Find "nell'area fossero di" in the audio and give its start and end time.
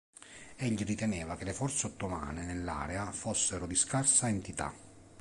2.43-3.75